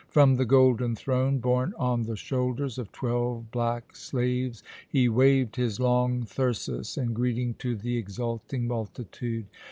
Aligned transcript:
From 0.09 0.37
the 0.37 0.45
golden 0.45 0.95
throne 0.95 1.37
borne 1.37 1.75
on 1.77 2.01
the 2.01 2.15
shoulders 2.15 2.79
of 2.79 2.91
twelve 2.91 3.51
black 3.51 3.95
slaves 3.95 4.63
he 4.89 5.07
waved 5.07 5.57
his 5.57 5.79
long 5.79 6.23
thyrsus 6.23 6.97
in 6.97 7.13
greeting 7.13 7.53
to 7.59 7.75
the 7.75 7.97
exulting 7.97 8.65
multitude. 8.67 9.45